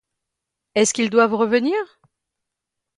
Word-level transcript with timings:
Est-ce 0.73 0.95
qu'ils 0.95 1.11
doivent 1.11 1.35
revenir? 1.35 1.75